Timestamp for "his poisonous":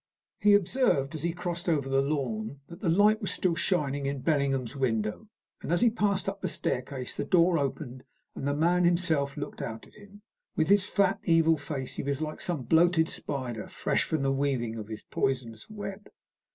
14.87-15.69